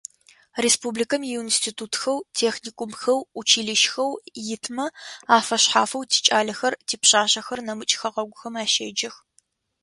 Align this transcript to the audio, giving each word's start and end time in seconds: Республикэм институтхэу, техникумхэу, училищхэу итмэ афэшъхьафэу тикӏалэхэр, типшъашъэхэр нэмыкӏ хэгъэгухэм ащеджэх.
Республикэм 0.65 1.21
институтхэу, 1.41 2.17
техникумхэу, 2.39 3.19
училищхэу 3.41 4.11
итмэ 4.53 4.85
афэшъхьафэу 5.37 6.07
тикӏалэхэр, 6.11 6.73
типшъашъэхэр 6.87 7.59
нэмыкӏ 7.67 7.95
хэгъэгухэм 7.99 8.55
ащеджэх. 8.63 9.15